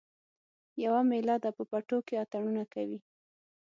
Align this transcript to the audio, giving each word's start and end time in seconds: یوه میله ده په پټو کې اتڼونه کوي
یوه 0.83 1.01
میله 1.09 1.35
ده 1.43 1.49
په 1.57 1.63
پټو 1.71 1.97
کې 2.07 2.15
اتڼونه 2.23 2.63
کوي 2.73 2.99